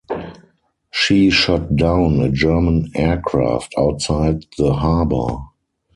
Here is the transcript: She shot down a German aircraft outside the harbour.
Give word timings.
She 0.89 1.29
shot 1.29 1.75
down 1.75 2.21
a 2.21 2.31
German 2.31 2.89
aircraft 2.95 3.75
outside 3.77 4.47
the 4.57 4.73
harbour. 4.73 5.37